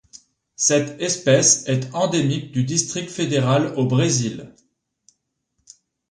Cette 0.55 0.99
espèce 0.99 1.67
est 1.67 1.93
endémique 1.93 2.51
du 2.51 2.63
District 2.63 3.07
fédéral 3.07 3.75
au 3.77 3.85
Brésil. 3.85 4.51